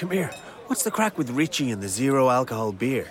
[0.00, 0.30] Come here.
[0.68, 3.06] What's the crack with Richie and the zero alcohol beer?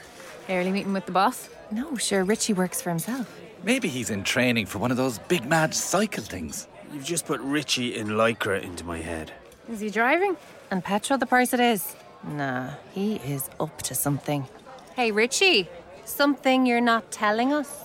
[0.49, 1.47] Early meeting with the boss?
[1.69, 3.39] No, sure, Richie works for himself.
[3.61, 6.67] Maybe he's in training for one of those big mad cycle things.
[6.91, 9.31] You've just put Richie in Lycra into my head.
[9.69, 10.35] Is he driving?
[10.71, 11.95] And petrol the price it is?
[12.23, 14.47] Nah, he is up to something.
[14.95, 15.69] Hey, Richie,
[16.05, 17.83] something you're not telling us?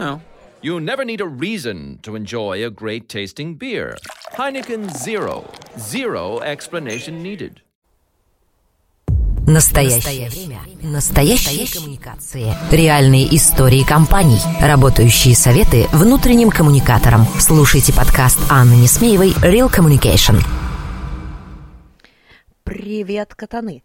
[0.00, 0.20] No.
[0.62, 3.96] You never need a reason to enjoy a great tasting beer.
[4.32, 5.48] Heineken Zero.
[5.78, 7.60] Zero explanation needed.
[9.46, 10.58] Настоящее время.
[10.82, 12.52] Настоящие коммуникации.
[12.72, 14.40] Реальные истории компаний.
[14.60, 17.20] Работающие советы внутренним коммуникаторам.
[17.38, 20.38] Слушайте подкаст Анны Несмеевой «Real Communication».
[22.64, 23.84] Привет, катаны!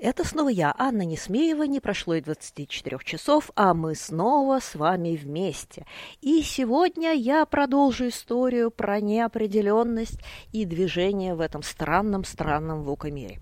[0.00, 5.16] Это снова я, Анна Несмеева, не прошло и 24 часов, а мы снова с вами
[5.16, 5.84] вместе.
[6.22, 10.20] И сегодня я продолжу историю про неопределенность
[10.52, 13.38] и движение в этом странном-странном вукомире.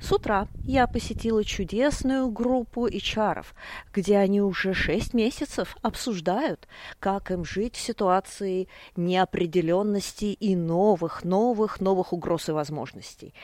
[0.00, 3.44] С утра я посетила чудесную группу HR,
[3.92, 6.68] где они уже шесть месяцев обсуждают,
[7.00, 13.34] как им жить в ситуации неопределенности и новых, новых, новых угроз и возможностей.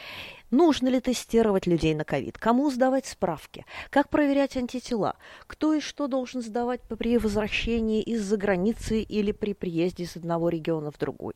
[0.51, 2.39] Нужно ли тестировать людей на ковид?
[2.39, 3.67] Кому сдавать справки?
[3.91, 5.17] Как проверять антитела?
[5.49, 10.93] Кто и что должен сдавать при возвращении из-за границы или при приезде из одного региона
[10.93, 11.35] в другой?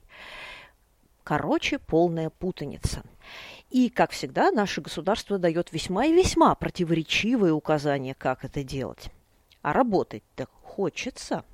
[1.24, 3.02] Короче, полная путаница.
[3.70, 9.10] И, как всегда, наше государство дает весьма и весьма противоречивые указания, как это делать.
[9.60, 11.44] А работать-то хочется.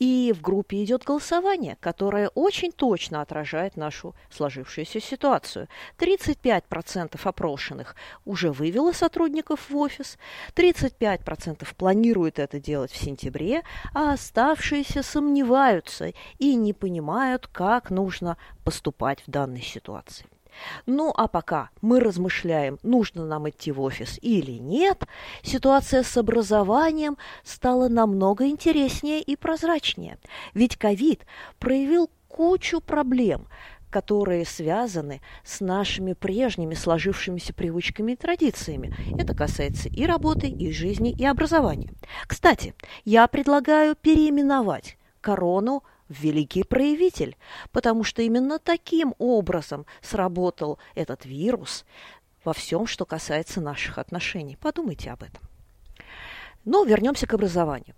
[0.00, 5.68] И в группе идет голосование, которое очень точно отражает нашу сложившуюся ситуацию.
[5.98, 10.18] 35% опрошенных уже вывело сотрудников в офис,
[10.56, 13.62] 35% планируют это делать в сентябре,
[13.94, 20.26] а оставшиеся сомневаются и не понимают, как нужно поступать в данной ситуации.
[20.86, 25.04] Ну, а пока мы размышляем, нужно нам идти в офис или нет,
[25.42, 30.18] ситуация с образованием стала намного интереснее и прозрачнее.
[30.54, 31.26] Ведь ковид
[31.58, 33.46] проявил кучу проблем,
[33.90, 38.92] которые связаны с нашими прежними сложившимися привычками и традициями.
[39.16, 41.92] Это касается и работы, и жизни, и образования.
[42.26, 42.74] Кстати,
[43.04, 47.36] я предлагаю переименовать корону великий проявитель,
[47.72, 51.84] потому что именно таким образом сработал этот вирус
[52.44, 54.56] во всем, что касается наших отношений.
[54.56, 55.42] Подумайте об этом.
[56.64, 57.94] Но вернемся к образованию.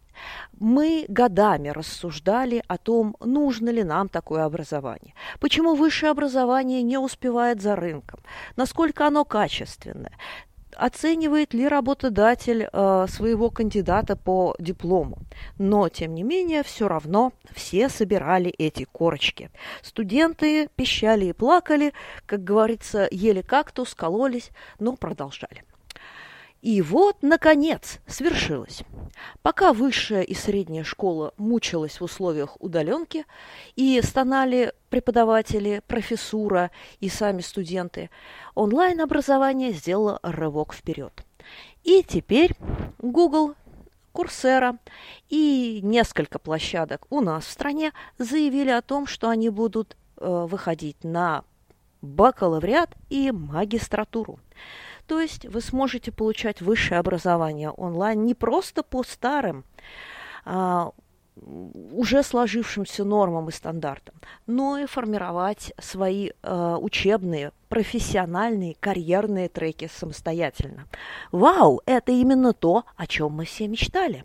[0.59, 7.61] Мы годами рассуждали о том, нужно ли нам такое образование, почему высшее образование не успевает
[7.61, 8.21] за рынком,
[8.56, 10.12] насколько оно качественное,
[10.76, 15.19] оценивает ли работодатель э, своего кандидата по диплому.
[15.59, 19.50] Но, тем не менее, все равно все собирали эти корочки.
[19.82, 21.92] Студенты пищали и плакали,
[22.26, 25.64] как говорится, ели кактус, кололись, но продолжали.
[26.62, 28.83] И вот, наконец, свершилось.
[29.43, 33.25] Пока высшая и средняя школа мучилась в условиях удаленки
[33.77, 38.11] и стонали преподаватели, профессура и сами студенты,
[38.55, 41.25] онлайн-образование сделало рывок вперед.
[41.84, 42.53] И теперь
[42.99, 43.55] Google,
[44.12, 44.78] Курсера
[45.28, 51.05] и несколько площадок у нас в стране заявили о том, что они будут э, выходить
[51.05, 51.44] на
[52.00, 54.41] бакалавриат и магистратуру.
[55.06, 59.65] То есть вы сможете получать высшее образование онлайн не просто по старым,
[60.44, 60.93] а,
[61.93, 64.15] уже сложившимся нормам и стандартам,
[64.47, 70.87] но и формировать свои э, учебные, профессиональные, карьерные треки самостоятельно.
[71.33, 74.25] Вау, это именно то, о чем мы все мечтали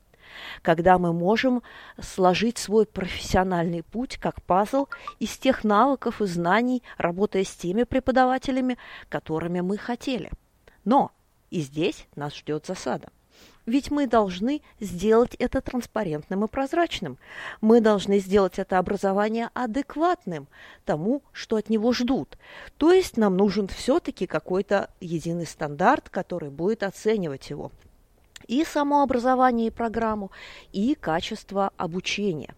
[0.61, 1.61] когда мы можем
[1.99, 4.87] сложить свой профессиональный путь как пазл
[5.19, 8.77] из тех навыков и знаний, работая с теми преподавателями,
[9.09, 10.31] которыми мы хотели.
[10.85, 11.11] Но
[11.49, 13.09] и здесь нас ждет засада.
[13.65, 17.17] Ведь мы должны сделать это транспарентным и прозрачным.
[17.61, 20.47] Мы должны сделать это образование адекватным
[20.83, 22.37] тому, что от него ждут.
[22.77, 27.71] То есть нам нужен все-таки какой-то единый стандарт, который будет оценивать его.
[28.47, 30.31] И само образование и программу,
[30.71, 32.55] и качество обучения.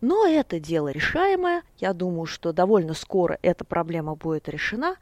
[0.00, 1.62] Но это дело решаемое.
[1.78, 4.96] Я думаю, что довольно скоро эта проблема будет решена.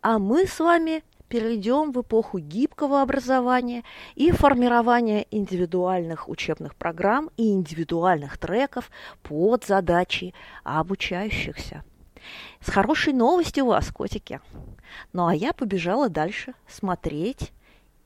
[0.00, 3.84] А мы с вами перейдем в эпоху гибкого образования
[4.14, 8.90] и формирования индивидуальных учебных программ и индивидуальных треков
[9.22, 10.34] под задачи
[10.64, 11.84] обучающихся.
[12.60, 14.40] С хорошей новостью у вас, котики.
[15.12, 17.52] Ну а я побежала дальше смотреть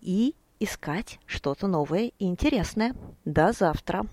[0.01, 2.95] и искать что-то новое и интересное.
[3.25, 4.07] До завтра.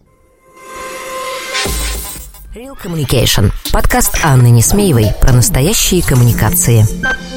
[2.55, 3.51] Real Communication.
[3.71, 7.36] Подкаст Анны Несмеевой про настоящие коммуникации.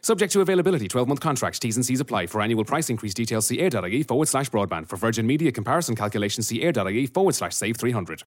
[0.00, 2.26] Subject to availability, 12 month contracts, T's and C's apply.
[2.26, 4.88] For annual price increase details, see air.ie forward slash broadband.
[4.88, 8.22] For Virgin Media comparison calculations, see air.ie forward slash save 300.